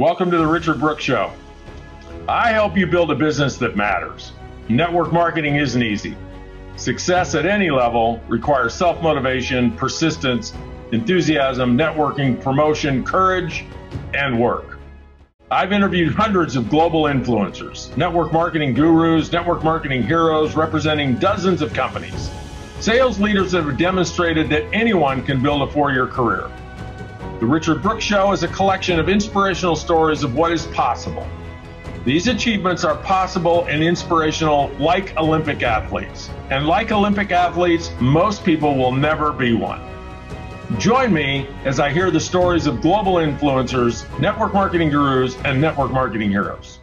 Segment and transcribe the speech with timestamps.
[0.00, 1.30] Welcome to the Richard Brooks Show.
[2.26, 4.32] I help you build a business that matters.
[4.70, 6.16] Network marketing isn't easy.
[6.76, 10.54] Success at any level requires self motivation, persistence,
[10.92, 13.66] enthusiasm, networking, promotion, courage,
[14.14, 14.78] and work.
[15.50, 21.74] I've interviewed hundreds of global influencers, network marketing gurus, network marketing heroes representing dozens of
[21.74, 22.30] companies,
[22.80, 26.50] sales leaders that have demonstrated that anyone can build a four year career.
[27.40, 31.26] The Richard Brooks Show is a collection of inspirational stories of what is possible.
[32.04, 36.28] These achievements are possible and inspirational like Olympic athletes.
[36.50, 39.80] And like Olympic athletes, most people will never be one.
[40.78, 45.92] Join me as I hear the stories of global influencers, network marketing gurus, and network
[45.92, 46.80] marketing heroes.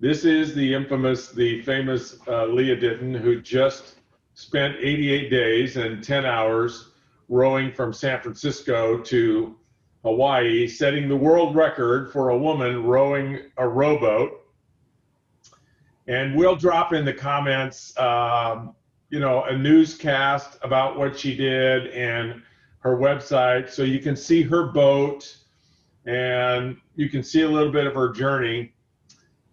[0.00, 3.94] This is the infamous, the famous uh, Lia Ditton, who just
[4.34, 6.91] spent 88 days and 10 hours
[7.32, 9.56] rowing from San Francisco to
[10.04, 14.38] Hawaii, setting the world record for a woman rowing a rowboat.
[16.06, 18.74] And we'll drop in the comments, um,
[19.08, 22.42] you know, a newscast about what she did and
[22.80, 25.34] her website so you can see her boat
[26.04, 28.74] and you can see a little bit of her journey.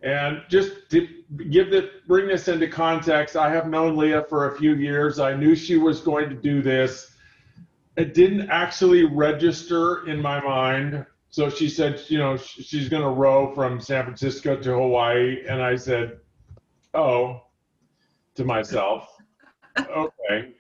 [0.02, 1.08] And just to
[1.50, 5.20] give the bring this into context, I have known Lia for a few years.
[5.20, 7.09] I knew she was going to do this.
[7.98, 11.06] It didn't actually register in my mind.
[11.30, 15.44] So she said, you know, she's going to row from San Francisco to Hawaii.
[15.48, 16.20] And I said,
[16.94, 17.42] oh,
[18.36, 19.16] to myself,
[19.78, 20.54] okay.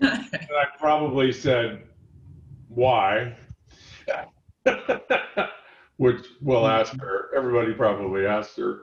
[0.00, 1.84] and I probably said,
[2.68, 3.36] why?
[5.96, 7.30] Which we'll ask her.
[7.34, 8.82] Everybody probably asked her.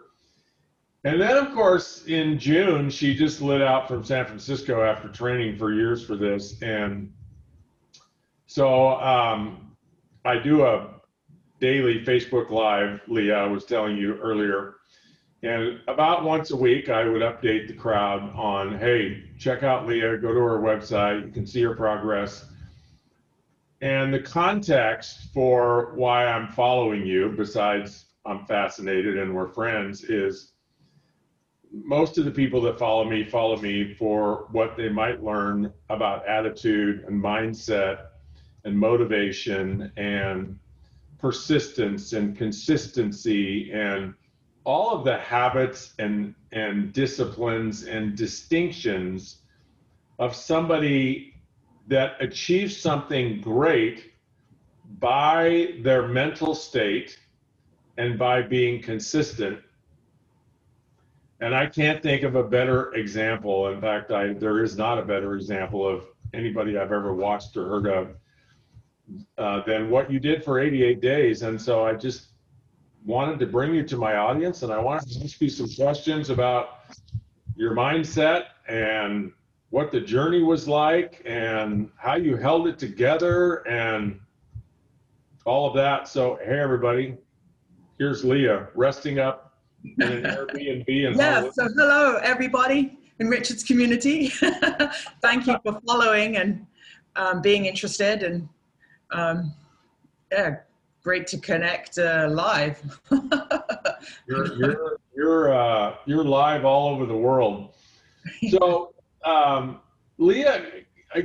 [1.03, 5.57] And then, of course, in June, she just lit out from San Francisco after training
[5.57, 6.61] for years for this.
[6.61, 7.11] And
[8.49, 9.75] so um,
[10.25, 10.87] I do a
[11.61, 14.77] daily Facebook Live, Lia, was telling you earlier.
[15.43, 20.17] And about once a week, I would update the crowd on hey, check out Lia,
[20.17, 22.43] go to her website, you can see her progress.
[23.81, 30.53] And the context for why I'm following you, besides I'm fascinated and we're friends, is
[31.71, 36.27] most of the people that follow me follow me for what they might learn about
[36.27, 38.05] attitude and mindset
[38.69, 40.57] and motivation and
[41.19, 44.13] persistence and consistency and
[44.63, 49.41] all of the habits and and disciplines and distinctions
[50.19, 51.33] of somebody
[51.87, 54.13] that achieves something great
[54.99, 57.19] by their mental state
[57.97, 59.59] and by being consistent.
[61.41, 63.69] And I can't think of a better example.
[63.69, 66.03] In fact, I, there is not a better example of
[66.33, 68.18] anybody I've ever watched or heard of
[69.37, 71.41] uh, than what you did for 88 days.
[71.41, 72.27] And so I just
[73.05, 76.29] wanted to bring you to my audience and I wanted to ask you some questions
[76.29, 76.81] about
[77.55, 79.31] your mindset and
[79.69, 84.19] what the journey was like and how you held it together and
[85.45, 86.07] all of that.
[86.07, 87.17] So, hey, everybody,
[87.97, 90.87] here's Lia resting up in an Airbnb.
[90.87, 94.27] In yeah, so hello, everybody in Richard's community.
[95.21, 96.65] Thank you for following and
[97.15, 98.23] um, being interested.
[98.23, 98.47] And
[99.11, 99.53] um,
[100.31, 100.57] yeah,
[101.03, 102.99] great to connect uh, live.
[104.27, 107.75] you're you're you're, uh, you're live all over the world.
[108.49, 108.93] So
[109.25, 109.79] um,
[110.17, 110.65] Lia,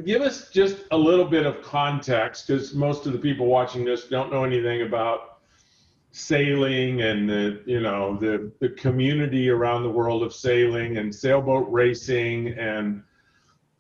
[0.05, 4.05] give us just a little bit of context because most of the people watching this
[4.07, 5.41] don't know anything about
[6.13, 11.67] sailing and the you know the the community around the world of sailing and sailboat
[11.71, 13.03] racing and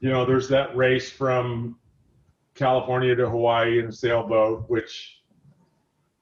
[0.01, 1.77] you know there's that race from
[2.55, 5.21] California to Hawaii in a sailboat which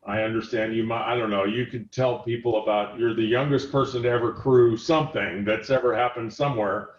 [0.05, 3.71] I understand you might I don't know you could tell people about you're the youngest
[3.71, 6.91] person to ever crew something that's ever happened somewhere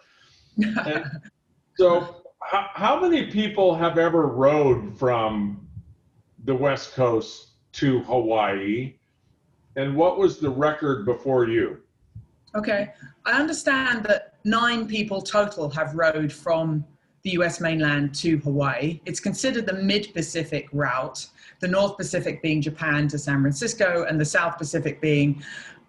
[1.76, 5.66] so, how, how many people have ever rowed from
[6.44, 8.94] the West Coast to Hawaii?
[9.76, 11.78] And what was the record before you?
[12.54, 12.92] Okay,
[13.24, 16.84] I understand that nine people total have rowed from
[17.24, 19.00] the US mainland to Hawaii.
[19.06, 21.26] It's considered the mid Pacific route,
[21.60, 25.42] the North Pacific being Japan to San Francisco, and the South Pacific being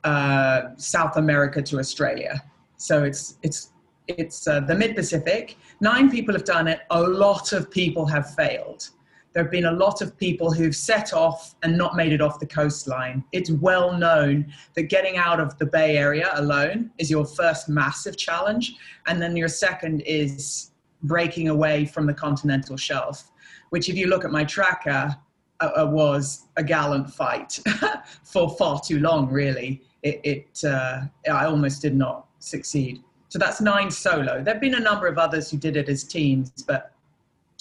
[0.05, 2.41] uh, South America to Australia.
[2.77, 3.71] So it's, it's
[4.07, 5.57] it's uh, the mid Pacific.
[5.81, 6.81] Nine people have done it.
[6.91, 8.89] A lot of people have failed.
[9.33, 12.39] There have been a lot of people who've set off and not made it off
[12.39, 13.23] the coastline.
[13.33, 18.15] It's well known that getting out of the Bay Area alone is your first massive
[18.15, 18.75] challenge.
[19.07, 20.71] And then your second is
[21.03, 23.31] breaking away from the continental shelf,
[23.69, 25.15] which, if you look at my tracker,
[25.59, 27.59] uh, was a gallant fight
[28.23, 29.81] for far too long, really.
[30.03, 31.01] It, it uh,
[31.31, 33.01] I almost did not succeed.
[33.29, 34.41] So that's nine solo.
[34.43, 36.91] There have been a number of others who did it as teams, but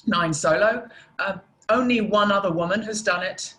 [0.06, 0.88] nine solo.
[1.18, 1.38] Uh,
[1.68, 3.54] only one other woman has done it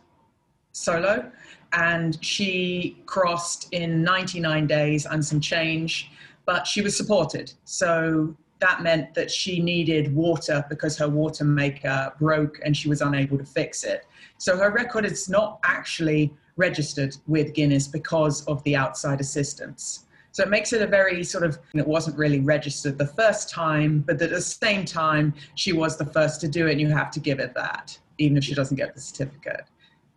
[0.71, 1.31] solo,
[1.73, 6.11] and she crossed in 99 days and some change,
[6.45, 7.53] but she was supported.
[7.63, 13.01] So that meant that she needed water because her water maker broke and she was
[13.01, 14.05] unable to fix it.
[14.37, 20.05] So her record is not actually registered with Guinness because of the outside assistance.
[20.31, 23.99] So it makes it a very sort of, it wasn't really registered the first time,
[24.05, 27.09] but at the same time, she was the first to do it, and you have
[27.11, 29.63] to give it that, even if she doesn't get the certificate.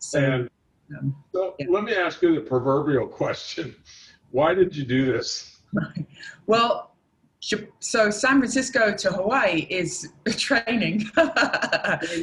[0.00, 0.50] So, and,
[0.98, 1.66] um, so yeah.
[1.68, 3.76] let me ask you the proverbial question
[4.32, 5.60] Why did you do this?
[6.48, 6.94] Well,
[7.80, 11.00] so San Francisco to Hawaii is training.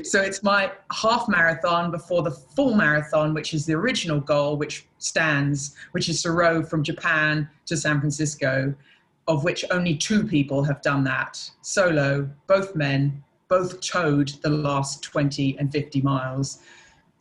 [0.03, 4.87] so it's my half marathon before the full marathon, which is the original goal, which
[4.99, 8.73] stands, which is to row from Japan to San Francisco,
[9.27, 15.03] of which only two people have done that solo, both men, both towed the last
[15.03, 16.59] 20 and 50 miles.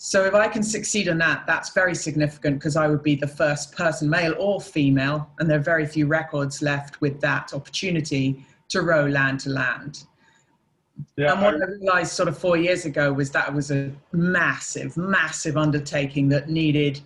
[0.06, 3.26] So if I can succeed in that, that's very significant because I would be the
[3.26, 8.44] first person, male or female, and there are very few records left with that opportunity
[8.68, 10.04] to row land to land.
[11.16, 13.70] Yeah, and what I, I realized sort of four years ago was that it was
[13.70, 17.00] a massive, massive undertaking that needed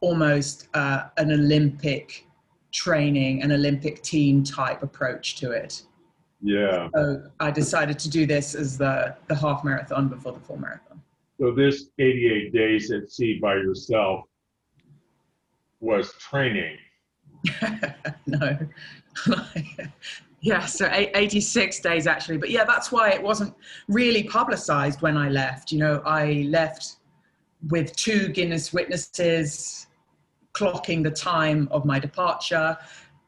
[0.00, 2.26] almost uh, an Olympic
[2.72, 5.82] training, an Olympic team type approach to it.
[6.42, 6.88] Yeah.
[6.96, 11.00] So I decided to do this as the, the half marathon before the full marathon.
[11.40, 14.26] So this 88 days at sea by yourself
[15.80, 16.76] was training.
[18.26, 18.58] no.
[20.42, 22.36] yeah, so 86 days actually.
[22.36, 23.54] But yeah, that's why it wasn't
[23.88, 25.72] really publicized when I left.
[25.72, 26.96] You know, I left
[27.70, 29.86] with two Guinness witnesses
[30.52, 32.76] clocking the time of my departure.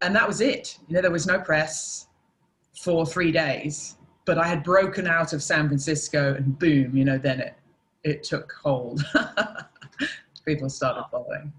[0.02, 0.78] And that was it.
[0.86, 2.08] You know, there was no press
[2.78, 3.96] for three days.
[4.26, 7.56] But I had broken out of San Francisco and boom, you know, then it
[8.04, 9.04] it took hold.
[10.44, 11.52] People started following.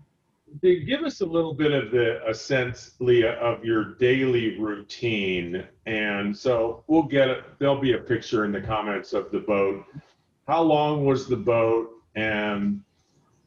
[0.62, 5.66] Give us a little bit of the a sense, Lia, of your daily routine.
[5.86, 7.44] And so we'll get it.
[7.60, 9.84] There'll be a picture in the comments of the boat.
[10.48, 11.90] How long was the boat?
[12.16, 12.82] And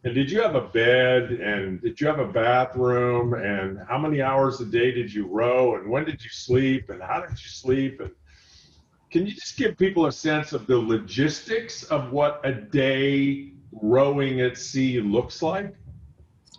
[0.04, 1.32] and did you have a bed?
[1.32, 3.34] And did you have a bathroom?
[3.34, 5.76] And how many hours a day did you row?
[5.76, 6.90] And when did you sleep?
[6.90, 8.00] And how did you sleep?
[8.00, 8.10] And
[9.10, 14.40] can you just give people a sense of the logistics of what a day rowing
[14.40, 15.74] at sea looks like?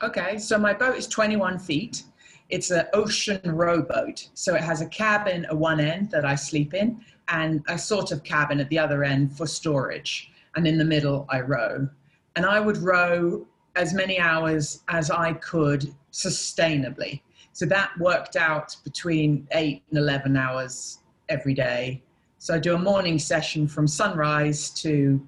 [0.01, 2.03] Okay, so my boat is 21 feet.
[2.49, 4.29] It's an ocean rowboat.
[4.33, 8.11] So it has a cabin at one end that I sleep in and a sort
[8.11, 10.31] of cabin at the other end for storage.
[10.55, 11.89] And in the middle, I row.
[12.35, 13.45] And I would row
[13.75, 17.21] as many hours as I could sustainably.
[17.51, 22.03] So that worked out between eight and 11 hours every day
[22.39, 25.19] so I do a morning session from sunrise to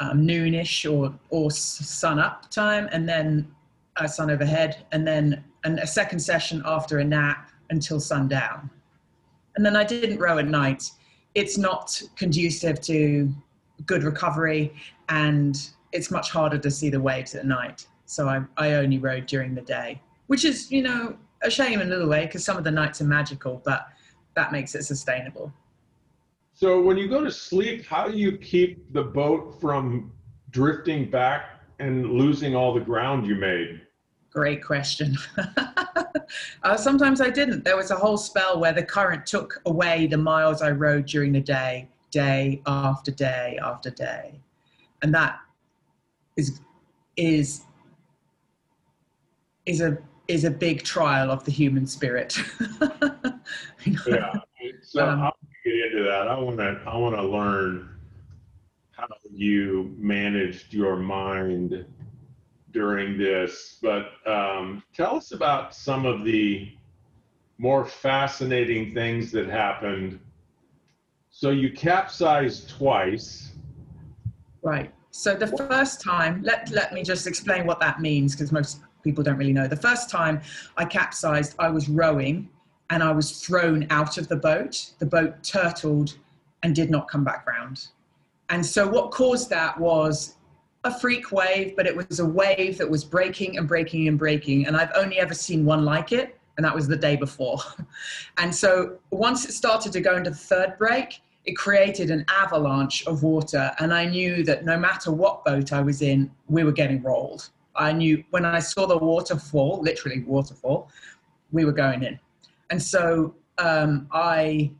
[0.00, 3.46] um, noonish or, or sun up time, and then
[3.96, 8.70] uh, sun overhead, and then and a second session after a nap until sundown.
[9.56, 10.90] And then I didn't row at night.
[11.34, 13.32] It's not conducive to
[13.86, 14.72] good recovery,
[15.08, 15.56] and
[15.92, 17.86] it's much harder to see the waves at night.
[18.06, 21.88] So I, I only rowed during the day, which is, you know, a shame in
[21.88, 23.88] a little way because some of the nights are magical, but
[24.34, 25.52] that makes it sustainable.
[26.58, 30.10] So when you go to sleep, how do you keep the boat from
[30.50, 33.80] drifting back and losing all the ground you made?
[34.32, 35.16] Great question.
[36.64, 37.62] uh, sometimes I didn't.
[37.62, 41.30] There was a whole spell where the current took away the miles I rode during
[41.30, 44.40] the day, day after day after day,
[45.02, 45.38] and that
[46.36, 46.60] is
[47.16, 47.62] is
[49.64, 49.96] is a
[50.26, 52.36] is a big trial of the human spirit.
[54.08, 54.34] yeah.
[54.82, 55.30] So um,
[55.68, 56.28] get into that.
[56.28, 57.88] I want to I want to learn
[58.92, 61.84] how you managed your mind
[62.72, 63.78] during this.
[63.80, 66.72] But um, tell us about some of the
[67.58, 70.20] more fascinating things that happened.
[71.30, 73.52] So you capsized twice.
[74.62, 74.92] Right.
[75.10, 79.24] So the first time, let let me just explain what that means because most people
[79.24, 79.66] don't really know.
[79.66, 80.40] The first time
[80.76, 82.48] I capsized, I was rowing
[82.90, 84.92] and I was thrown out of the boat.
[84.98, 86.16] The boat turtled
[86.62, 87.88] and did not come back round.
[88.50, 90.36] And so what caused that was
[90.84, 94.66] a freak wave, but it was a wave that was breaking and breaking and breaking.
[94.66, 97.58] And I've only ever seen one like it, and that was the day before.
[98.38, 103.06] and so once it started to go into the third break, it created an avalanche
[103.06, 103.70] of water.
[103.78, 107.50] And I knew that no matter what boat I was in, we were getting rolled.
[107.74, 110.90] I knew when I saw the waterfall, literally waterfall,
[111.52, 112.18] we were going in.
[112.70, 114.70] And so um, I,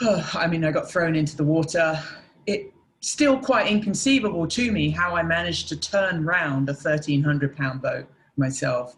[0.34, 2.00] I mean, I got thrown into the water.
[2.46, 7.82] It still quite inconceivable to me how I managed to turn round a 1,300 pound
[7.82, 8.06] boat
[8.36, 8.96] myself.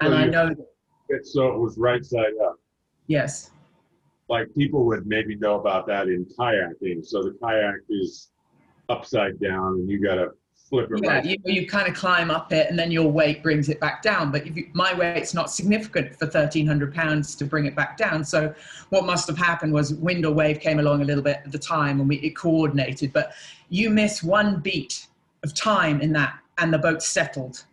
[0.00, 0.54] And so I know.
[1.08, 2.56] That, so it was right side up.
[3.06, 3.50] Yes.
[4.28, 7.04] Like people would maybe know about that in kayaking.
[7.04, 8.30] So the kayak is
[8.88, 10.30] upside down and you got to
[10.72, 11.24] yeah, right.
[11.24, 14.32] you, you kind of climb up it and then your weight brings it back down.
[14.32, 18.24] But you, my weight's not significant for 1,300 pounds to bring it back down.
[18.24, 18.52] So
[18.88, 21.58] what must have happened was wind or wave came along a little bit at the
[21.58, 23.12] time and we, it coordinated.
[23.12, 23.32] But
[23.68, 25.06] you miss one beat
[25.44, 27.64] of time in that and the boat settled.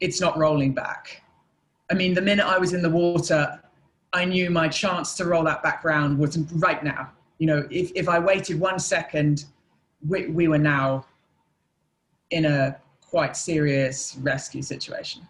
[0.00, 1.22] It's not rolling back.
[1.90, 3.60] I mean, the minute I was in the water,
[4.14, 7.10] I knew my chance to roll that back round was right now.
[7.38, 9.44] You know, if, if I waited one second,
[10.08, 11.04] we, we were now
[12.30, 15.26] in a quite serious rescue situation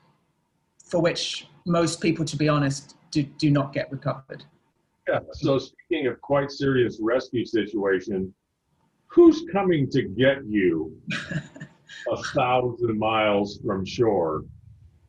[0.85, 4.45] for which most people, to be honest, do, do not get recovered.
[5.09, 5.21] Yeah.
[5.33, 8.33] So speaking of quite serious rescue situation,
[9.07, 10.97] who's coming to get you
[12.13, 14.45] a thousand miles from shore?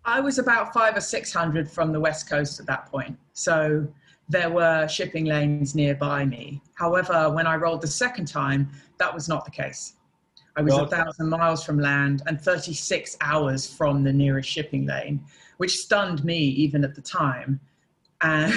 [0.06, 3.88] I was about five or six hundred from the west coast at that point, so
[4.30, 6.62] there were shipping lanes nearby me.
[6.76, 9.95] However, when I rolled the second time, that was not the case.
[10.58, 15.24] I was a thousand miles from land and 36 hours from the nearest shipping lane,
[15.58, 17.60] which stunned me even at the time.
[18.22, 18.54] And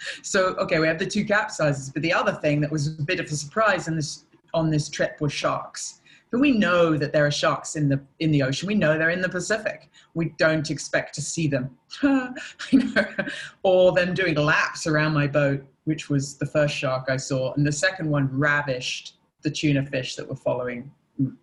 [0.22, 3.20] so, okay, we have the two capsizes, but the other thing that was a bit
[3.20, 6.00] of a surprise in this, on this trip was sharks.
[6.30, 8.66] But we know that there are sharks in the in the ocean.
[8.66, 9.90] We know they're in the Pacific.
[10.14, 11.76] We don't expect to see them,
[13.62, 17.66] or them doing laps around my boat, which was the first shark I saw, and
[17.66, 20.90] the second one ravished the tuna fish that were following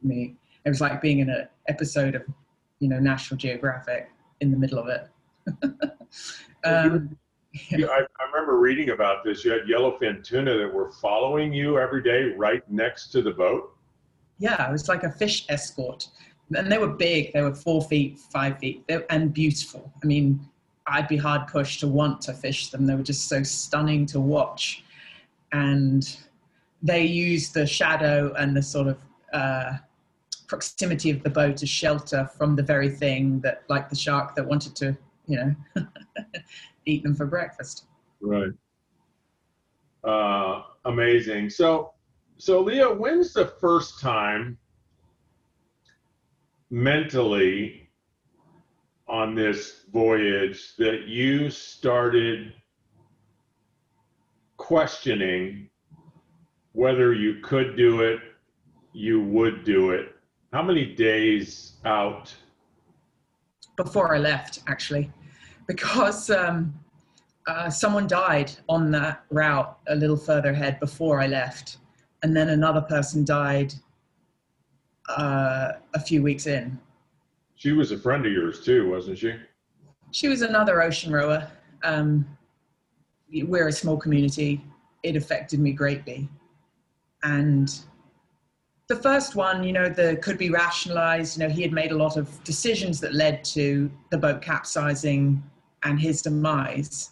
[0.01, 0.36] me.
[0.65, 2.24] It was like being in an episode of,
[2.79, 4.09] you know, National Geographic
[4.41, 5.07] in the middle of it.
[6.63, 7.17] um,
[7.71, 9.43] yeah, I, I, remember reading about this.
[9.43, 13.74] You had yellowfin tuna that were following you every day right next to the boat.
[14.38, 16.07] Yeah, it was like a fish escort.
[16.55, 17.33] And they were big.
[17.33, 19.91] They were four feet, five feet, and beautiful.
[20.03, 20.39] I mean,
[20.88, 22.86] I'd be hard pushed to want to fish them.
[22.86, 24.83] They were just so stunning to watch.
[25.51, 26.17] And
[26.81, 28.98] they used the shadow and the sort of
[29.33, 29.74] uh,
[30.48, 34.45] proximity of the boat as shelter from the very thing that, like the shark that
[34.45, 35.38] wanted to, you
[35.75, 35.86] know,
[36.86, 37.86] eat them for breakfast.
[38.21, 38.51] Right.
[40.03, 41.50] Uh, amazing.
[41.50, 41.91] So,
[42.38, 44.57] so Lia, when's the first time
[46.69, 47.89] mentally
[49.07, 52.53] on this voyage that you started
[54.57, 55.69] questioning
[56.74, 58.19] whether you could do it
[59.00, 60.13] you would do it.
[60.51, 62.36] How many days out?
[63.77, 65.10] Before I left, actually,
[65.68, 66.77] because um,
[67.48, 71.77] uh, someone died on that route a little further ahead before I left,
[72.24, 73.74] and then another person died
[75.08, 76.77] uh, a few weeks in.
[77.56, 79.34] She was a friend of yours too, wasn't she?
[80.12, 81.50] She was another ocean rower.
[81.84, 82.27] Um,
[83.32, 84.62] we're a small community.
[85.03, 86.27] It affected me greatly,
[87.24, 87.74] and
[88.89, 91.38] the first one, you know, the could be rationalized.
[91.39, 95.41] You know, he had made a lot of decisions that led to the boat capsizing
[95.84, 97.12] and his demise.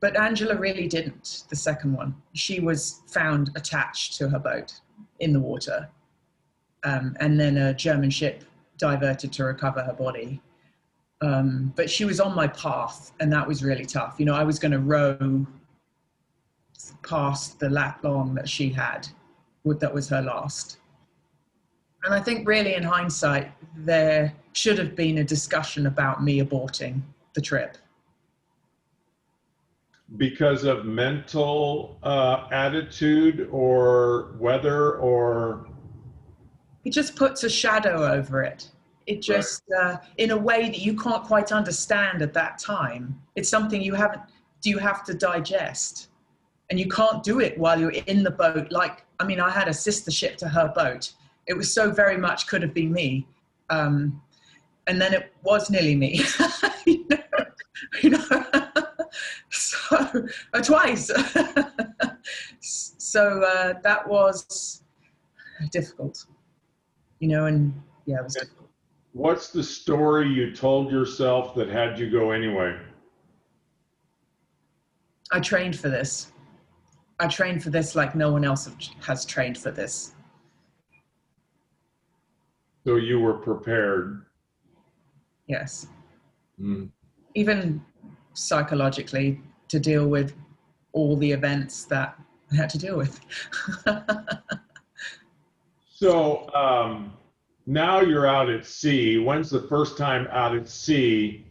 [0.00, 2.14] But Angela really didn't, the second one.
[2.34, 4.80] She was found attached to her boat
[5.18, 5.88] in the water.
[6.84, 8.44] Um, and then a German ship
[8.78, 10.40] diverted to recover her body.
[11.22, 14.16] Um, but she was on my path, and that was really tough.
[14.18, 15.44] You know, I was going to row
[17.02, 19.08] past the lat long that she had,
[19.64, 20.78] that was her last.
[22.06, 27.00] And I think, really, in hindsight, there should have been a discussion about me aborting
[27.34, 27.76] the trip.
[30.16, 35.66] Because of mental uh, attitude or weather or.
[36.84, 38.70] It just puts a shadow over it.
[39.08, 39.94] It just, right.
[39.94, 43.20] uh, in a way that you can't quite understand at that time.
[43.34, 44.22] It's something you haven't,
[44.60, 46.10] do you have to digest?
[46.70, 48.70] And you can't do it while you're in the boat.
[48.70, 51.12] Like, I mean, I had a sister ship to her boat
[51.46, 53.26] it was so very much could have been me.
[53.70, 54.20] Um,
[54.86, 56.20] and then it was nearly me.
[56.86, 57.18] you know,
[58.02, 58.42] you know?
[59.50, 61.06] so uh, twice.
[62.60, 64.82] so uh, that was
[65.70, 66.26] difficult,
[67.20, 67.74] you know, and
[68.06, 68.68] yeah, it was difficult.
[69.12, 72.78] What's the story you told yourself that had you go anyway?
[75.32, 76.32] I trained for this.
[77.18, 78.68] I trained for this like no one else
[79.00, 80.12] has trained for this.
[82.86, 84.26] So you were prepared.
[85.48, 85.88] Yes.
[86.60, 86.88] Mm.
[87.34, 87.84] Even
[88.32, 90.34] psychologically to deal with
[90.92, 92.16] all the events that
[92.52, 93.18] I had to deal with.
[95.88, 97.12] so um,
[97.66, 99.18] now you're out at sea.
[99.18, 101.44] When's the first time out at sea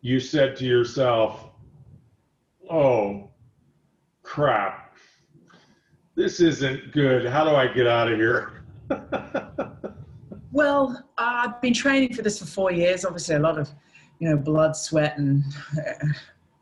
[0.00, 1.50] you said to yourself,
[2.68, 3.30] oh,
[4.24, 4.96] crap,
[6.16, 7.26] this isn't good.
[7.26, 8.64] How do I get out of here?
[10.54, 13.04] well, I've been training for this for four years.
[13.04, 13.68] Obviously, a lot of,
[14.20, 15.42] you know, blood, sweat, and
[15.76, 16.06] uh,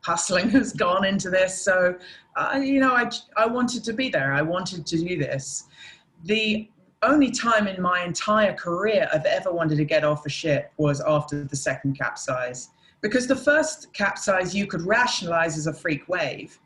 [0.01, 1.61] hustling has gone into this.
[1.61, 1.95] So,
[2.35, 4.33] uh, you know, I, I wanted to be there.
[4.33, 5.65] I wanted to do this.
[6.23, 6.67] The
[7.03, 10.99] only time in my entire career I've ever wanted to get off a ship was
[11.01, 12.69] after the second capsize.
[13.01, 16.57] Because the first capsize you could rationalize as a freak wave.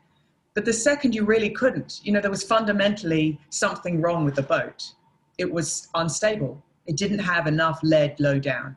[0.54, 2.00] But the second you really couldn't.
[2.04, 4.94] You know, there was fundamentally something wrong with the boat.
[5.36, 6.62] It was unstable.
[6.88, 8.76] It didn't have enough lead low down.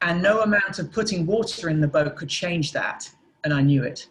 [0.00, 3.10] And no amount of putting water in the boat could change that
[3.46, 4.08] and I knew it.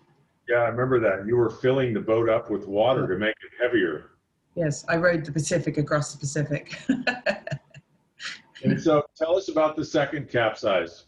[0.48, 1.27] Yeah, I remember that.
[1.27, 4.12] You were filling the boat up with water to make it heavier.
[4.55, 6.79] Yes, I rode the Pacific across the Pacific.
[8.63, 11.05] and so tell us about the second capsize.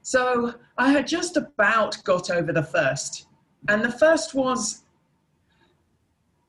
[0.00, 3.26] So I had just about got over the first.
[3.68, 4.84] And the first was,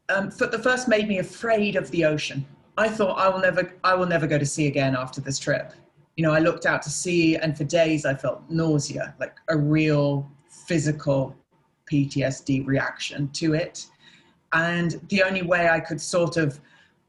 [0.08, 2.46] um, the first made me afraid of the ocean.
[2.77, 5.74] I thought I will never, I will never go to sea again after this trip.
[6.17, 9.58] You know, I looked out to sea and for days I felt nausea, like a
[9.58, 10.29] real
[10.67, 11.36] physical
[11.91, 13.88] PTSD reaction to it.
[14.53, 16.60] And the only way I could sort of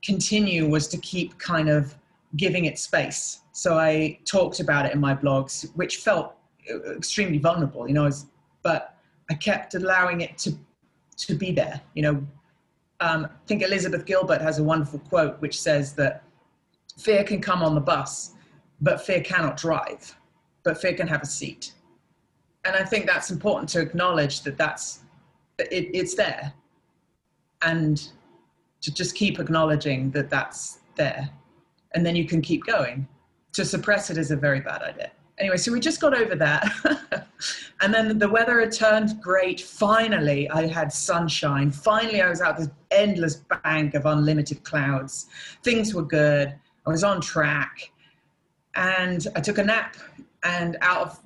[0.05, 1.97] continue was to keep kind of
[2.37, 3.41] giving it space.
[3.53, 6.35] So I talked about it in my blogs, which felt
[6.71, 8.11] uh, extremely vulnerable, you know,
[8.63, 8.97] but
[9.31, 10.53] I kept allowing it to,
[11.19, 11.81] to be there.
[11.95, 12.27] You know,
[13.01, 16.23] um, I think Elizabeth Gilbert has a wonderful quote which says that
[16.99, 18.33] fear can come on the bus,
[18.81, 20.17] but fear cannot drive,
[20.63, 21.75] but fear can have a seat
[22.67, 25.01] and I think that's important to acknowledge that that's
[25.59, 26.53] it, it's there,
[27.63, 28.09] and
[28.83, 31.31] to just keep acknowledging that that's there,
[31.95, 33.07] and then you can keep going.
[33.53, 35.13] To suppress it is a very bad idea.
[35.39, 36.67] Anyway, so we just got over that.
[37.83, 39.61] and then the weather had turned great.
[39.61, 41.71] Finally, I had sunshine.
[41.71, 45.27] Finally, I was out of this endless bank of unlimited clouds.
[45.63, 46.55] Things were good.
[46.87, 47.93] I was on track.
[48.77, 49.97] And I took a nap.
[50.43, 51.23] And out of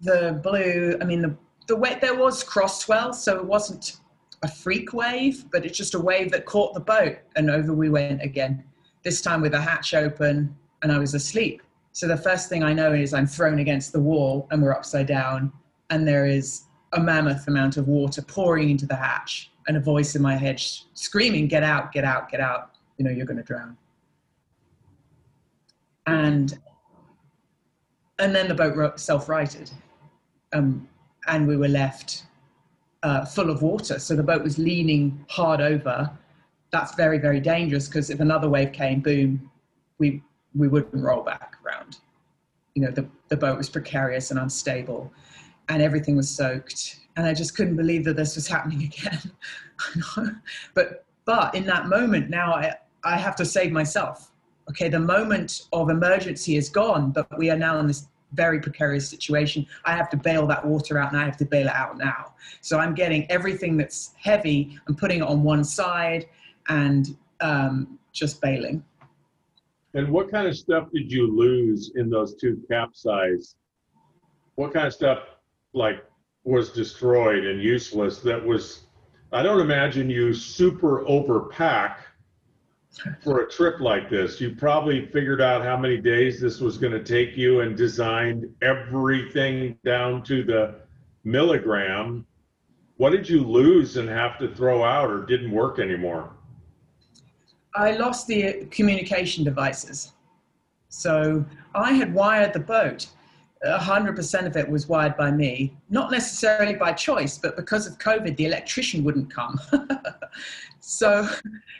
[0.00, 1.36] the blue, I mean, the,
[1.68, 3.98] the way there was cross swell, so it wasn't
[4.42, 7.90] a freak wave, but it's just a wave that caught the boat and over we
[7.90, 8.64] went again.
[9.02, 11.62] This time with the hatch open and I was asleep.
[11.98, 15.08] So the first thing I know is I'm thrown against the wall and we're upside
[15.08, 15.52] down
[15.90, 20.14] and there is a mammoth amount of water pouring into the hatch and a voice
[20.14, 20.62] in my head
[20.94, 22.76] screaming, get out, get out, get out.
[22.98, 23.76] You know, you're going to drown.
[26.06, 26.56] And,
[28.20, 29.68] and then the boat self-righted
[30.52, 30.88] um,
[31.26, 32.26] and we were left
[33.02, 33.98] uh, full of water.
[33.98, 36.16] So the boat was leaning hard over.
[36.70, 39.50] That's very, very dangerous because if another wave came, boom,
[39.98, 40.22] we,
[40.54, 41.57] we wouldn't roll back
[42.74, 45.12] You know, the, the boat was precarious and unstable
[45.68, 47.00] and everything was soaked.
[47.16, 49.32] And I just couldn't believe that this was happening again.
[50.74, 54.30] but, but in that moment, now I, I have to save myself.
[54.70, 59.08] Okay, the moment of emergency is gone, but we are now in this very precarious
[59.08, 59.66] situation.
[59.84, 62.34] I have to bail that water out and I have to bail it out now.
[62.60, 66.26] So I'm getting everything that's heavy and putting it on one side
[66.68, 68.84] and um, just bailing.
[69.98, 73.56] And what kind of stuff did you lose in those two capsize?
[74.54, 75.24] What kind of stuff
[75.72, 76.04] like
[76.44, 78.84] was destroyed and useless that was,
[79.32, 81.96] I don't imagine you super overpack
[83.24, 84.40] for a trip like this.
[84.40, 88.46] You probably figured out how many days this was going to take you and designed
[88.62, 90.76] everything down to the
[91.24, 92.24] milligram.
[92.98, 96.37] What did you lose and have to throw out or didn't work anymore?
[97.74, 100.12] I lost the communication devices.
[100.88, 103.08] So I had wired the boat.
[103.64, 108.36] 100% of it was wired by me, not necessarily by choice, but because of COVID,
[108.36, 109.58] the electrician wouldn't come.
[110.80, 111.28] so,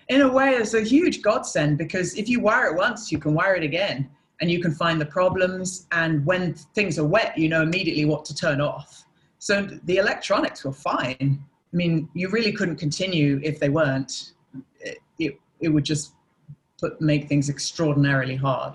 [0.09, 3.33] in a way, it's a huge godsend because if you wire it once, you can
[3.33, 5.87] wire it again and you can find the problems.
[5.93, 9.05] And when things are wet, you know immediately what to turn off.
[9.39, 11.41] So, the electronics were fine.
[11.73, 14.33] I mean, you really couldn't continue if they weren't.
[14.81, 16.13] It, it, it would just
[16.81, 18.75] put, make things extraordinarily hard.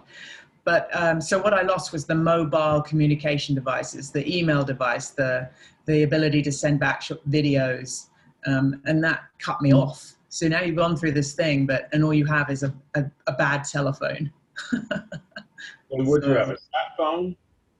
[0.65, 5.49] But um, so what I lost was the mobile communication devices, the email device, the
[5.85, 8.07] the ability to send back videos,
[8.47, 10.13] um, and that cut me off.
[10.29, 13.03] So now you've gone through this thing, but and all you have is a, a,
[13.27, 14.31] a bad telephone.
[14.71, 17.35] and would so, you have a sat phone?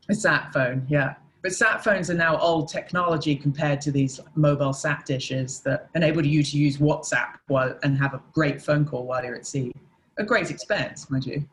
[0.10, 1.16] A sat phone, yeah.
[1.44, 6.26] But sat phones are now old technology compared to these mobile sat dishes that enable
[6.26, 9.74] you to use WhatsApp while and have a great phone call while you're at sea.
[10.18, 11.46] A great expense, mind you.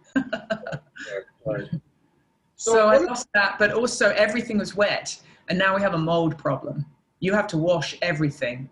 [1.44, 1.66] So,
[2.56, 6.38] so I lost that, but also everything was wet, and now we have a mold
[6.38, 6.86] problem.
[7.18, 8.70] You have to wash everything.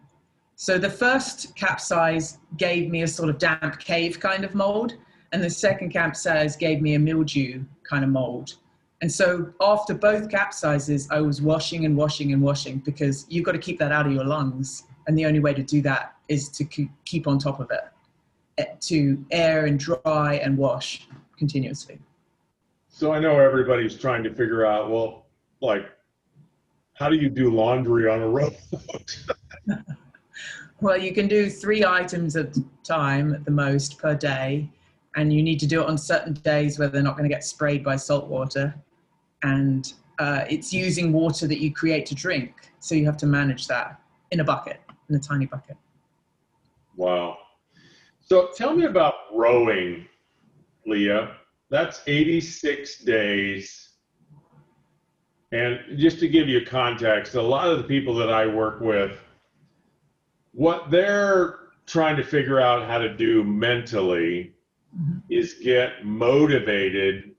[0.55, 4.95] So the first capsize gave me a sort of damp cave kind of mold,
[5.33, 8.55] and the second capsize gave me a mildew kind of mold.
[9.01, 13.53] And so after both capsizes, I was washing and washing and washing because you've got
[13.53, 14.85] to keep that out of your lungs.
[15.07, 16.65] And the only way to do that is to
[17.05, 17.81] keep on top of it,
[18.59, 21.07] eh, to air and dry and wash
[21.37, 22.01] continuously.
[22.89, 25.27] So I know everybody's trying to figure out, well,
[25.61, 25.89] like,
[26.95, 29.25] how do you do laundry on a rowboat?
[30.81, 34.69] well, you can do three items at a time at the most per day,
[35.15, 37.45] and you need to do it on certain days where they're not going to get
[37.45, 38.75] sprayed by salt water.
[39.43, 43.67] And uh, it's using water that you create to drink, so you have to manage
[43.69, 45.77] that in a bucket, in a tiny bucket.
[46.97, 47.39] Wow.
[48.21, 50.07] So tell me about rowing,
[50.87, 51.37] Lia.
[51.71, 53.91] That's 86 days.
[55.53, 59.19] And just to give you context, a lot of the people that I work with,
[60.53, 64.53] what they're trying to figure out how to do mentally
[64.95, 65.19] mm-hmm.
[65.31, 67.35] is get motivated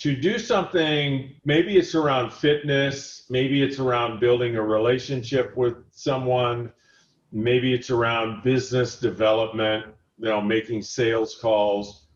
[0.00, 1.34] to do something.
[1.44, 6.72] Maybe it's around fitness, maybe it's around building a relationship with someone,
[7.32, 9.86] maybe it's around business development,
[10.18, 12.08] you know, making sales calls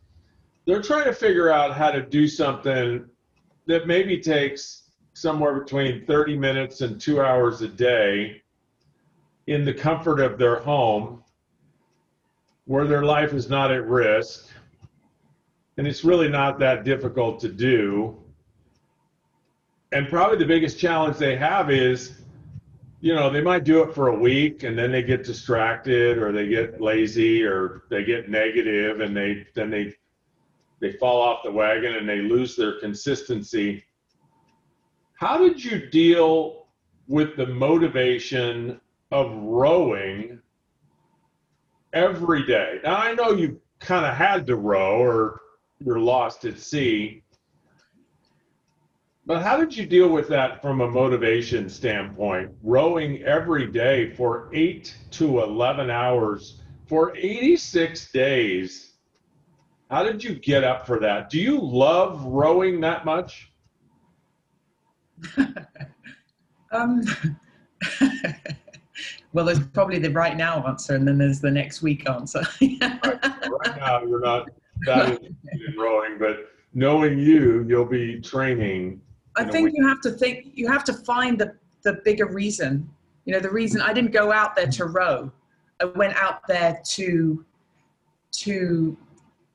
[0.67, 3.05] they're trying to figure out how to do something
[3.67, 8.43] that maybe takes somewhere between 30 minutes and two hours a day
[9.47, 11.23] in the comfort of their home
[12.65, 14.49] where their life is not at risk
[15.77, 18.17] and it's really not that difficult to do
[19.93, 22.21] and probably the biggest challenge they have is
[23.01, 26.33] you know they might do it for a week and then they get distracted or
[26.33, 29.95] they get lazy or they get negative and they then they
[30.81, 33.83] they fall off the wagon and they lose their consistency.
[35.15, 36.67] How did you deal
[37.09, 40.41] with the motivation of rowing
[41.95, 42.81] every day?
[42.85, 45.41] Now, I know you kind of had to row or
[45.79, 47.23] you're lost at sea.
[49.27, 52.51] But how did you deal with that from a motivation standpoint?
[52.63, 58.95] Rowing every day for 8 to 11 hours for 86 days
[59.95, 61.31] how did you get up for that?
[61.31, 63.53] Do you love rowing that much?
[66.73, 67.03] um,
[69.33, 72.41] well, there's probably the right now answer, and then there's the next week answer.
[72.61, 74.49] right, right now, you're not
[74.87, 79.01] that interested in rowing, but knowing you, you'll be training.
[79.37, 80.53] I think you have to think.
[80.55, 82.89] You have to find the the bigger reason.
[83.25, 85.33] You know, the reason I didn't go out there to row.
[85.81, 87.45] I went out there to
[88.33, 88.97] to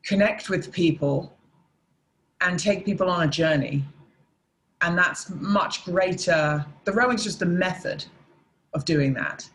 [0.03, 1.37] connect with people
[2.41, 3.83] and take people on a journey.
[4.81, 6.65] And that's much greater.
[6.85, 8.05] The rowing's just the method
[8.73, 9.49] of doing that.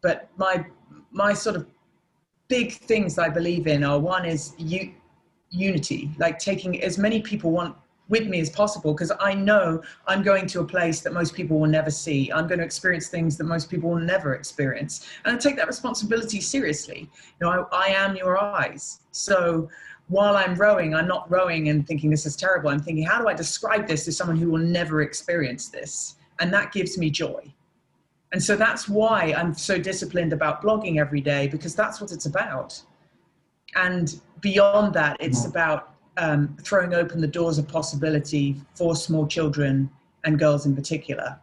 [0.00, 0.64] But my
[1.10, 1.66] my sort of
[2.48, 4.54] big things I believe in are one is
[5.50, 7.76] unity, like taking as many people want
[8.08, 11.58] with me as possible because I know I'm going to a place that most people
[11.58, 12.30] will never see.
[12.32, 15.08] I'm going to experience things that most people will never experience.
[15.24, 17.10] And I take that responsibility seriously.
[17.40, 19.00] You know, I, I am your eyes.
[19.10, 19.70] So
[20.08, 22.68] while I'm rowing, I'm not rowing and thinking this is terrible.
[22.68, 26.16] I'm thinking, how do I describe this to someone who will never experience this?
[26.40, 27.54] And that gives me joy.
[28.34, 32.26] And so that's why I'm so disciplined about blogging every day because that's what it's
[32.26, 32.82] about.
[33.76, 35.50] And beyond that, it's mm-hmm.
[35.50, 39.88] about um, throwing open the doors of possibility for small children
[40.24, 41.38] and girls in particular.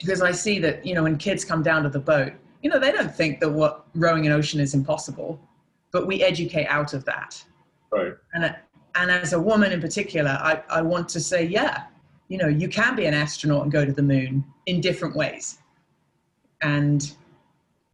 [0.00, 2.80] Because I see that, you know, when kids come down to the boat, you know,
[2.80, 5.40] they don't think that what rowing an ocean is impossible,
[5.92, 7.40] but we educate out of that.
[7.92, 8.14] Right.
[8.34, 8.56] And,
[8.96, 11.84] and as a woman in particular, I, I want to say, yeah,
[12.26, 15.58] you know, you can be an astronaut and go to the moon in different ways.
[16.62, 17.12] And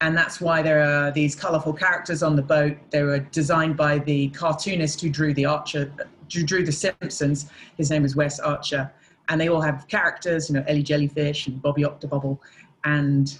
[0.01, 2.77] and that's why there are these colorful characters on the boat.
[2.91, 5.91] They were designed by the cartoonist who drew the Archer,
[6.33, 7.51] who drew the Simpsons.
[7.79, 8.93] His name is Wes Archer,
[9.29, 10.51] and they all have characters.
[10.51, 12.39] You know, Ellie Jellyfish and Bobby Octobubble,
[12.85, 13.39] and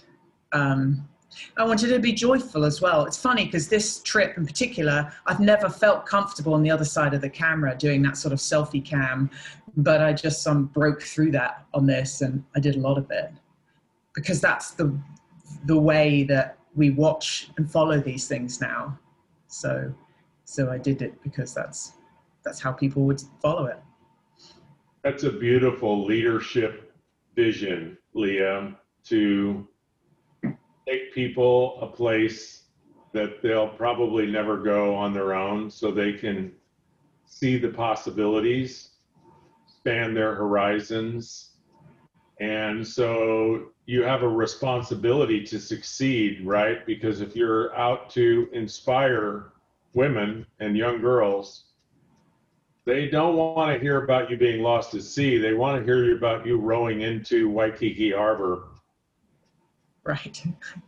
[0.53, 1.07] um,
[1.59, 3.05] I wanted to be joyful as well.
[3.05, 7.13] It's funny because this trip in particular, I've never felt comfortable on the other side
[7.15, 9.29] of the camera doing that sort of selfie cam,
[9.77, 13.11] but I just um, broke through that on this, and I did a lot of
[13.11, 13.33] it
[14.15, 14.97] because that's the
[15.65, 18.99] the way that we watch and follow these things now.
[19.49, 19.93] So,
[20.45, 21.95] so I did it because that's
[22.45, 23.81] that's how people would follow it.
[25.03, 26.93] That's a beautiful leadership
[27.35, 29.67] vision, Lia, to
[30.87, 32.65] take people a place
[33.13, 36.53] that they'll probably never go on their own so they can
[37.27, 38.91] see the possibilities,
[39.67, 41.51] span their horizons.
[42.41, 46.87] And so you have a responsibility to succeed, right?
[46.87, 49.53] Because if you're out to inspire
[49.93, 51.65] women and young girls,
[52.87, 55.39] they don't want to hear about you being lost at sea.
[55.39, 58.65] They want to hear about you rowing into Waikiki Harbor.
[60.05, 60.43] Right.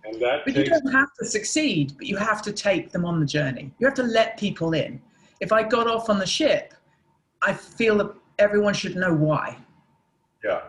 [0.05, 3.07] And that But takes, you don't have to succeed, but you have to take them
[3.07, 3.73] on the journey.
[3.79, 5.01] You have to let people in.
[5.41, 6.75] If I got off on the ship,
[7.43, 9.57] I feel that everyone should know why.
[10.45, 10.61] yeah,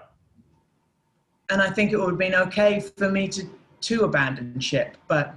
[1.50, 3.50] And I think it would have been okay for me to,
[3.82, 5.36] to abandon ship, but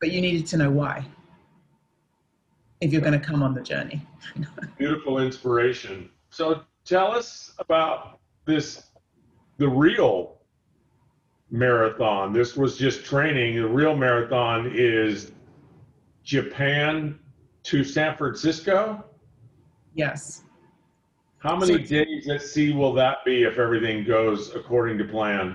[0.00, 1.06] but you needed to know why
[2.82, 4.06] if you're going to come on the journey.
[4.78, 6.10] beautiful inspiration.
[6.28, 8.90] So tell us about this,
[9.56, 10.36] the real
[11.50, 12.34] marathon.
[12.34, 13.56] This was just training.
[13.56, 15.32] The real marathon is
[16.22, 17.18] Japan
[17.62, 19.02] to San Francisco.
[19.94, 20.43] Yes.
[21.44, 25.54] How many So- days at sea will that be if everything goes according to plan?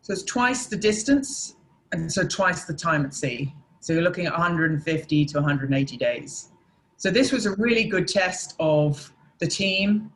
[0.00, 1.54] So it's twice the distance
[1.92, 3.54] and so twice the time at sea.
[3.78, 6.50] So you're looking at 150 to 180 days.
[6.96, 10.10] So this was a really good test of the team,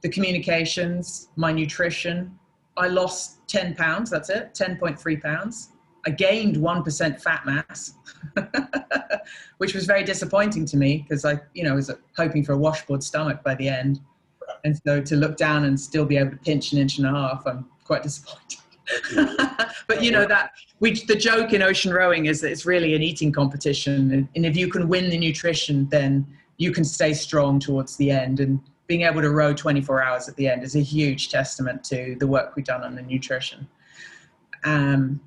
[0.00, 2.38] the communications, my nutrition.
[2.76, 5.72] I lost 10 pounds, that's it, 10.3 pounds.
[6.06, 7.94] I gained 1% fat mass,
[9.58, 13.02] which was very disappointing to me because I, you know, was hoping for a washboard
[13.02, 14.00] stomach by the end.
[14.64, 17.10] And so to look down and still be able to pinch an inch and a
[17.10, 18.58] half, I'm quite disappointed.
[19.86, 23.02] but you know that we the joke in ocean rowing is that it's really an
[23.02, 24.28] eating competition.
[24.34, 26.26] And, if you can win the nutrition then
[26.58, 28.40] you can stay strong towards the end.
[28.40, 32.16] And being able to row 24 hours at the end is a huge testament to
[32.18, 33.66] the work we've done on the nutrition.
[34.64, 35.20] Um,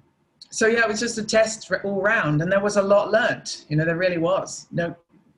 [0.50, 3.66] so yeah it was just a test all round and there was a lot learnt.
[3.70, 4.68] You know there really was.
[4.72, 4.96] No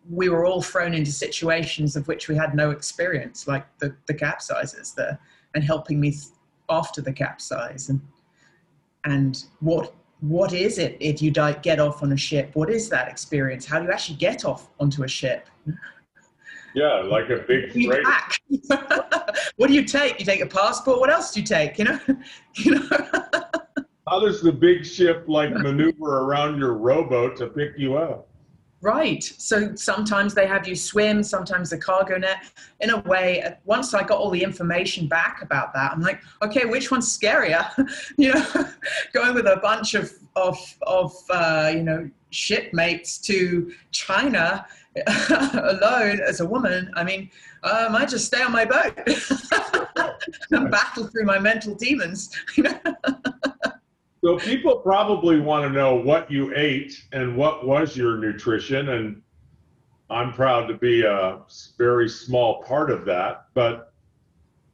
[0.10, 4.14] we were all thrown into situations of which we had no experience like the, the
[4.14, 5.20] capsizes there
[5.56, 6.16] and helping me
[6.70, 8.02] after the capsize and
[9.04, 12.50] and what what is it if you di- get off on a ship?
[12.54, 13.66] What is that experience?
[13.66, 15.48] How do you actually get off onto a ship?
[16.74, 18.04] Yeah, like a big you freight.
[18.04, 18.42] pack?
[19.58, 20.20] What do you take?
[20.20, 21.00] You take a passport?
[21.00, 21.78] What else do you take?
[21.78, 22.00] You know?
[22.56, 22.90] You know?
[24.08, 28.28] How does the big ship like maneuver around your rowboat to pick you up?
[28.82, 29.24] Right.
[29.24, 32.44] So sometimes they have you swim, sometimes the cargo net.
[32.80, 36.66] In a way, once I got all the information back about that, I'm like, okay,
[36.66, 37.68] which one's scarier?
[38.18, 38.46] you know,
[39.14, 44.68] going with a bunch of of of uh, you know shipmates to China
[45.54, 46.92] alone as a woman.
[46.96, 47.32] I mean,
[47.64, 48.96] I might just stay on my boat
[50.52, 52.30] and battle through my mental demons.
[54.24, 59.22] So people probably want to know what you ate and what was your nutrition, and
[60.10, 61.40] I'm proud to be a
[61.78, 63.46] very small part of that.
[63.54, 63.94] But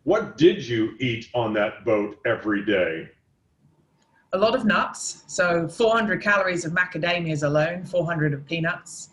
[0.03, 3.09] what did you eat on that boat every day?
[4.33, 5.23] a lot of nuts.
[5.27, 9.09] So 400 calories of macadamias alone, 400 of peanuts,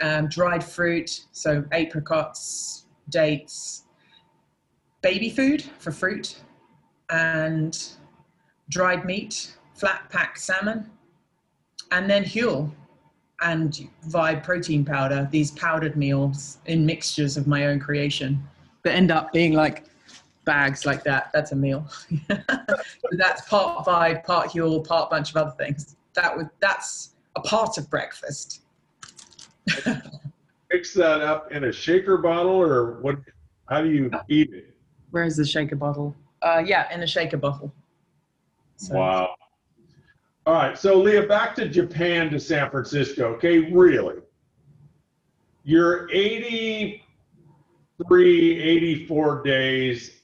[0.00, 3.84] um, dried fruit, so apricots, dates,
[5.00, 6.40] baby food for fruit,
[7.08, 7.92] and
[8.70, 10.90] dried meat, flat packed salmon,
[11.90, 12.70] and then Huel
[13.40, 18.42] and Vibe protein powder, these powdered meals in mixtures of my own creation
[18.82, 19.84] that end up being like
[20.44, 21.30] bags like that.
[21.32, 21.86] That's a meal.
[23.12, 25.96] that's part Vibe, part Huel, part bunch of other things.
[26.14, 28.62] That would that's a part of breakfast.
[30.72, 33.18] Mix that up in a shaker bottle, or what?
[33.68, 34.74] How do you eat it?
[35.10, 36.14] Where's the shaker bottle?
[36.42, 37.72] Uh, yeah, in a shaker bottle.
[38.78, 39.34] So- Wow.
[40.46, 43.34] All right, so Lia, back to Japan to San Francisco.
[43.34, 44.22] Okay, really?
[45.64, 47.02] You're 83,
[48.60, 50.22] 84 days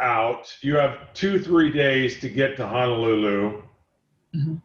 [0.00, 0.56] out.
[0.62, 3.62] You have two, three days to get to Honolulu.
[4.34, 4.62] Mhm.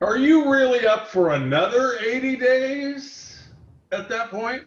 [0.00, 3.48] Are you really up for another 80 days
[3.90, 4.62] at that point?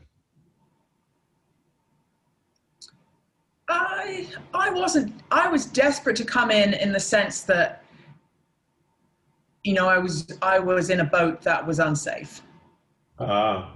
[3.69, 7.83] I I wasn't I was desperate to come in in the sense that
[9.63, 12.41] you know I was I was in a boat that was unsafe.
[13.19, 13.73] Ah,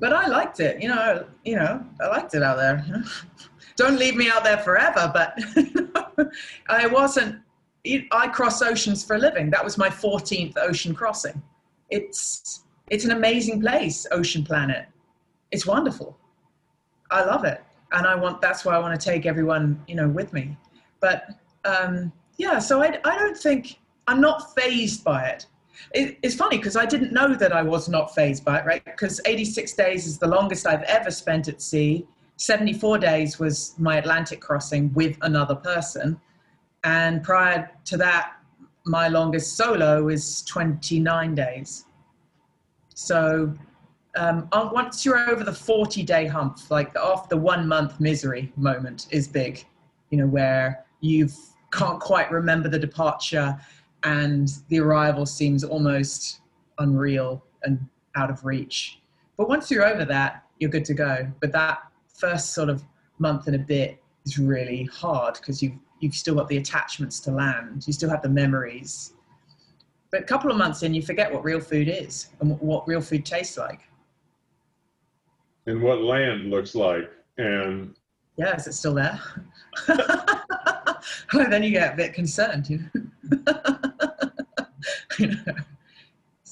[0.00, 2.84] But I liked it, you know, you know, I liked it out there.
[3.76, 5.36] Don't leave me out there forever, but
[6.68, 7.40] I wasn't
[8.12, 9.50] I cross oceans for a living.
[9.50, 11.42] That was my 14th ocean crossing.
[11.90, 14.86] It's it's an amazing place, Ocean Planet.
[15.50, 16.16] It's wonderful.
[17.10, 18.40] I love it, and I want.
[18.40, 20.56] That's why I want to take everyone, you know, with me.
[21.00, 21.28] But
[21.64, 25.46] um, yeah, so I I don't think I'm not phased by it.
[25.92, 28.84] it it's funny because I didn't know that I was not phased by it, right?
[28.84, 32.06] Because 86 days is the longest I've ever spent at sea.
[32.36, 36.20] 74 days was my Atlantic crossing with another person.
[36.82, 38.32] And prior to that,
[38.84, 41.86] my longest solo is 29 days.
[42.94, 43.54] So
[44.16, 49.06] um, once you're over the 40 day hump, like off the one month misery moment
[49.10, 49.64] is big,
[50.10, 51.28] you know, where you
[51.72, 53.58] can't quite remember the departure
[54.04, 56.40] and the arrival seems almost
[56.78, 57.78] unreal and
[58.16, 59.00] out of reach.
[59.36, 61.26] But once you're over that, you're good to go.
[61.40, 62.84] But that first sort of
[63.18, 67.30] month and a bit is really hard because you've you've still got the attachments to
[67.30, 69.14] land, you still have the memories.
[70.10, 73.00] But a couple of months in, you forget what real food is and what real
[73.00, 73.80] food tastes like.
[75.66, 77.10] And what land looks like.
[77.38, 77.94] And
[78.36, 79.20] yeah, is it still there?
[79.88, 82.80] well, then you get a bit concerned, you
[85.18, 85.54] know.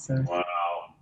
[0.02, 0.16] So.
[0.26, 0.42] Wow.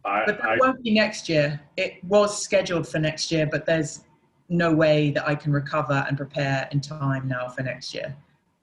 [0.05, 1.61] I, but that I, won't be next year.
[1.79, 4.05] It was scheduled for next year, but there's
[4.51, 8.15] no way that I can recover and prepare in time now for next year.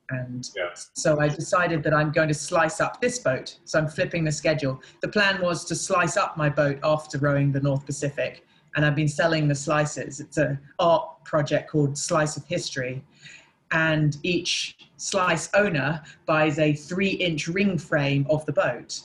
[0.09, 0.69] And yeah.
[0.93, 3.57] so I decided that I'm going to slice up this boat.
[3.65, 4.81] So I'm flipping the schedule.
[5.01, 8.46] The plan was to slice up my boat after rowing the North Pacific.
[8.77, 10.19] And I've been selling the slices.
[10.19, 13.03] It's an art project called Slice of History.
[13.71, 19.01] And each slice owner buys a three inch ring frame of the boat.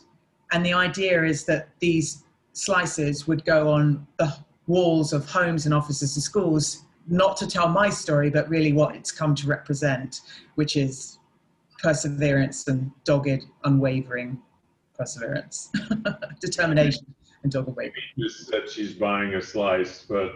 [0.53, 5.75] And the idea is that these slices would go on the walls of homes and
[5.75, 10.21] offices and schools not to tell my story, but really what it's come to represent,
[10.55, 11.19] which is
[11.79, 14.39] perseverance and dogged, unwavering
[14.95, 15.71] perseverance,
[16.41, 17.07] determination
[17.43, 18.03] and dogged wavering.
[18.19, 20.33] Just said she's buying a slice, but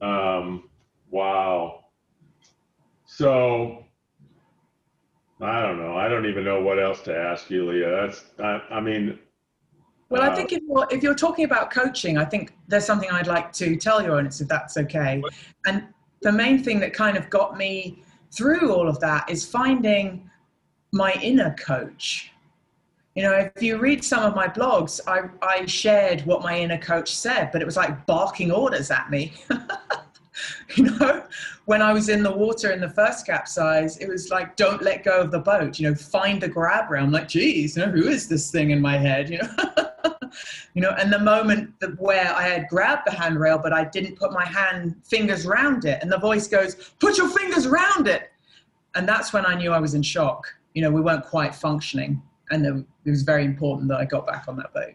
[0.00, 0.68] um,
[1.10, 1.84] wow.
[3.06, 3.84] So
[5.40, 5.96] I don't know.
[5.96, 7.90] I don't even know what else to ask you, Lia.
[7.90, 9.18] That's I, I mean,
[10.08, 13.26] well, I think if you're, if you're talking about coaching, I think there's something I'd
[13.26, 15.22] like to tell your audience if that's okay.
[15.66, 15.88] And
[16.22, 20.30] the main thing that kind of got me through all of that is finding
[20.92, 22.32] my inner coach.
[23.16, 26.76] You know, if you read some of my blogs, I, I shared what my inner
[26.76, 29.32] coach said, but it was like barking orders at me.
[30.76, 31.24] you know,
[31.64, 35.02] when I was in the water in the first capsize, it was like, don't let
[35.02, 37.04] go of the boat, you know, find the grab rail.
[37.04, 39.86] I'm like, geez, you know, who is this thing in my head, you know?
[40.74, 44.16] you know, and the moment that where I had grabbed the handrail, but I didn't
[44.16, 48.30] put my hand fingers around it, and the voice goes, "Put your fingers around it,"
[48.94, 50.46] and that's when I knew I was in shock.
[50.74, 54.44] You know, we weren't quite functioning, and it was very important that I got back
[54.48, 54.94] on that boat.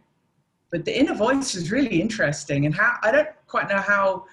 [0.72, 4.26] But the inner voice is really interesting, and how I don't quite know how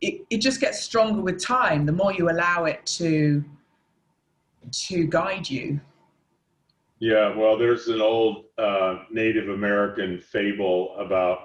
[0.00, 1.86] it, it just gets stronger with time.
[1.86, 3.44] The more you allow it to
[4.70, 5.80] to guide you.
[7.00, 11.40] Yeah, well, there's an old uh, Native American fable about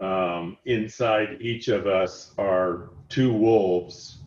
[0.00, 4.18] um, inside each of us are two wolves,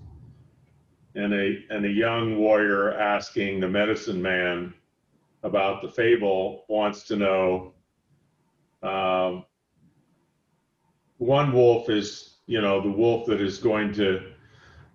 [1.16, 4.74] and a and a young warrior asking the medicine man
[5.44, 7.74] about the fable wants to know.
[8.84, 9.46] Um,
[11.18, 14.32] one wolf is, you know, the wolf that is going to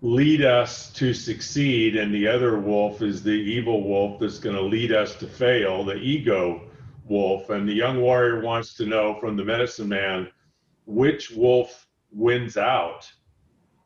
[0.03, 4.63] lead us to succeed, and the other wolf is the evil wolf that's going to
[4.63, 6.69] lead us to fail, the ego
[7.09, 7.51] wolf.
[7.51, 10.29] And the young warrior wants to know from the medicine man
[10.87, 13.11] which wolf wins out.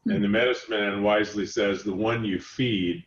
[0.04, 0.12] Hmm.
[0.12, 3.04] And the medicine man wisely says, the one you feed.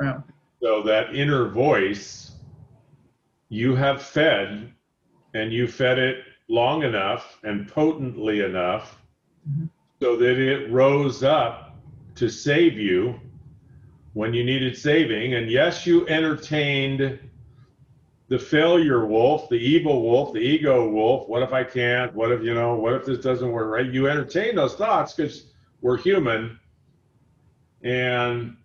[0.00, 0.24] Wow.
[0.60, 2.32] So that inner voice
[3.48, 4.72] you have fed,
[5.34, 9.00] and you fed it long enough and potently enough.
[9.48, 9.66] Mm-hmm
[10.00, 11.76] so that it rose up
[12.14, 13.18] to save you
[14.12, 15.34] when you needed saving.
[15.34, 17.18] And yes, you entertained
[18.28, 21.28] the failure wolf, the evil wolf, the ego wolf.
[21.28, 22.14] What if I can't?
[22.14, 23.90] What if, you know, what if this doesn't work right?
[23.90, 25.46] You entertain those thoughts because
[25.80, 26.58] we're human.
[27.82, 28.56] And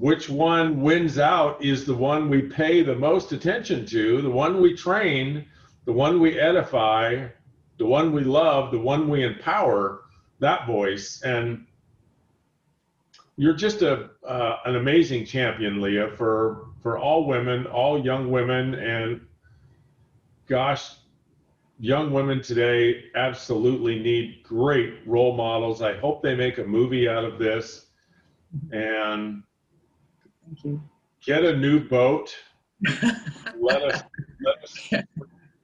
[0.00, 4.62] which one wins out is the one we pay the most attention to, the one
[4.62, 5.44] we train,
[5.84, 7.26] the one we edify,
[7.76, 10.04] the one we love, the one we empower
[10.38, 11.20] that voice.
[11.20, 11.66] And
[13.36, 18.74] you're just a uh, an amazing champion, Lia, for for all women, all young women,
[18.76, 19.20] and
[20.46, 20.94] gosh,
[21.78, 25.82] young women today absolutely need great role models.
[25.82, 27.86] I hope they make a movie out of this.
[28.72, 29.42] And
[30.50, 30.82] thank you.
[31.24, 32.34] get a new boat.
[33.60, 34.02] let us
[34.42, 35.04] let us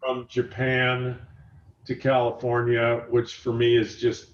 [0.00, 1.18] from Japan
[1.86, 4.30] to California, which for me is just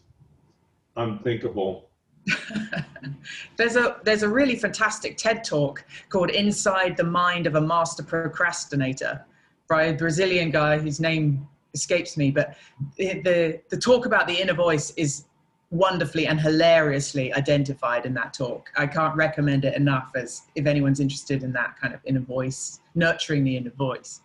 [0.97, 1.89] unthinkable.
[3.57, 8.03] there's a there's a really fantastic TED talk called Inside the Mind of a Master
[8.03, 9.25] Procrastinator
[9.69, 12.57] by a Brazilian guy whose name escapes me, but
[12.97, 15.25] the, the, the talk about the inner voice is
[15.73, 18.71] wonderfully and hilariously identified in that talk.
[18.77, 22.81] I can't recommend it enough as if anyone's interested in that kind of inner voice,
[22.95, 24.21] nurturing the inner voice.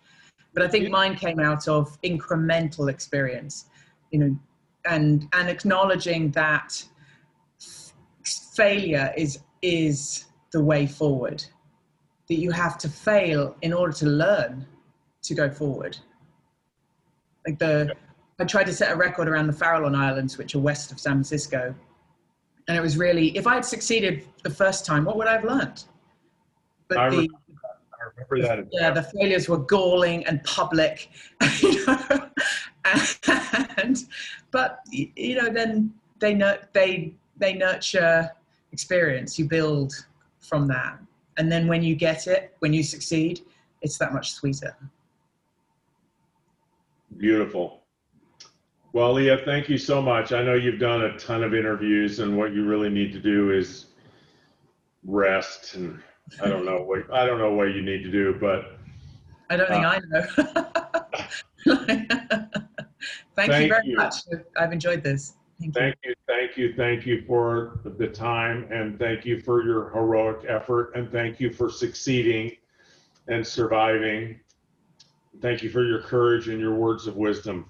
[0.54, 3.66] But I think mine came out of incremental experience,
[4.12, 4.38] you know,
[4.86, 6.84] and and acknowledging that
[8.54, 11.43] failure is is the way forward.
[12.28, 14.66] That you have to fail in order to learn
[15.24, 15.98] to go forward.
[17.45, 17.95] Like the
[18.40, 21.14] I tried to set a record around the Farallon Islands, which are west of San
[21.14, 21.74] Francisco.
[22.68, 25.44] And it was really, if I had succeeded the first time, what would I have
[25.44, 25.86] learned?
[26.88, 27.38] But I, the, remember,
[27.94, 28.68] I remember that.
[28.72, 31.10] Yeah, the failures were galling and public.
[31.62, 32.30] You know?
[33.78, 33.98] and,
[34.52, 36.40] but, you know, then they,
[36.72, 38.32] they, they nurture
[38.72, 39.38] experience.
[39.38, 39.94] You build
[40.40, 40.98] from that.
[41.38, 43.42] And then when you get it, when you succeed,
[43.82, 44.76] it's that much sweeter.
[47.18, 47.76] Beautiful.
[48.98, 50.34] Well, Lia, thank you so much.
[50.34, 53.52] I know you've done a ton of interviews, and what you really need to do
[53.52, 53.86] is
[55.06, 55.76] rest.
[55.76, 56.02] And
[56.41, 58.80] I don't know what I don't know what you need to do, but
[59.52, 60.26] I don't think uh, I know.
[61.86, 62.10] thank,
[63.36, 63.98] thank, you very you.
[63.98, 64.16] much.
[64.56, 65.34] I've enjoyed this.
[65.62, 66.10] Thank, thank you.
[66.10, 70.93] you, thank you, thank you for the time, and thank you for your heroic effort,
[70.95, 72.52] and thank you for succeeding
[73.28, 74.39] and surviving.
[75.39, 77.70] Thank you for your courage and your words of wisdom.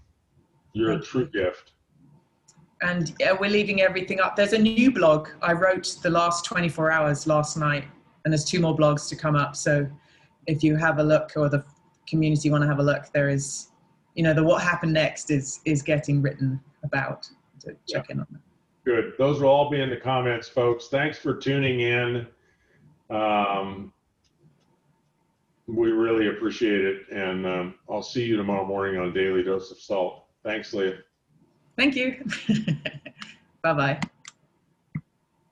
[0.77, 1.43] You're Thank a true you.
[1.43, 1.71] gift.
[2.81, 4.35] And yeah, we're leaving everything up.
[4.35, 7.85] There's a new blog I wrote the last 24 hours last night,
[8.23, 9.55] and there's two more blogs to come up.
[9.55, 9.89] So
[10.45, 11.65] if you have a look or the
[12.07, 13.69] community want to have a look, there is,
[14.13, 17.27] you know, the what happened next is is getting written about.
[17.57, 18.13] So check yeah.
[18.13, 18.41] in on that.
[18.85, 19.13] Good.
[19.17, 20.87] Those will all be in the comments, folks.
[20.87, 22.27] Thanks for tuning in.
[23.09, 23.91] Um,
[25.67, 29.79] we really appreciate it, and um, I'll see you tomorrow morning on Daily Dose of
[29.79, 30.26] Salt.
[30.47, 30.99] Thanks, Lia.
[31.75, 32.23] Thank you.
[33.61, 33.99] bye bye.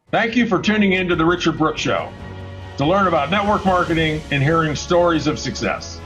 [0.10, 2.14] Thank you for tuning in to The Richard Brooke Show
[2.78, 6.00] to learn about network marketing and hearing stories of success.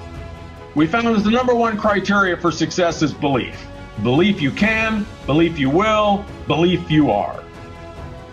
[0.74, 3.64] We found that the number one criteria for success is belief.
[4.02, 7.44] Belief you can, belief you will, belief you are.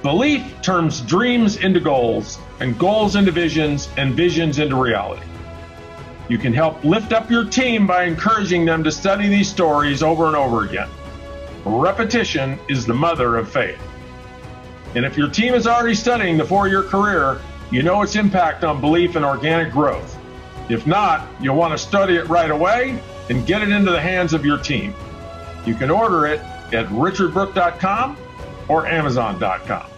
[0.02, 5.26] Belief turns dreams into goals, and goals into visions, and visions into reality.
[6.28, 10.26] You can help lift up your team by encouraging them to study these stories over
[10.26, 10.88] and over again.
[11.64, 13.80] Repetition is the mother of faith.
[14.94, 18.64] And if your team is already studying the four year career, you know its impact
[18.64, 20.16] on belief and organic growth.
[20.68, 23.00] If not, you'll want to study it right away
[23.30, 24.94] and get it into the hands of your team.
[25.64, 26.40] You can order it
[26.72, 28.16] at richardbrooke.com
[28.68, 29.95] or amazon.com.